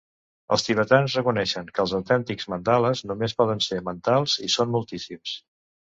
[0.55, 5.37] Els tibetans reconeixen que els autèntics mandales només poden ser mentals, i són moltíssims.